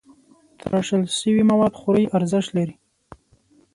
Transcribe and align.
تراشل 0.59 1.01
شوي 1.17 1.43
مواد 1.49 1.73
خوري 1.79 2.03
ارزښت 2.17 2.49
لري. 2.57 2.75